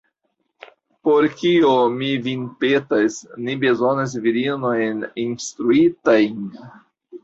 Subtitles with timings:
[1.07, 6.47] Por kio, mi vin petas, ni bezonas virinojn instruitajn?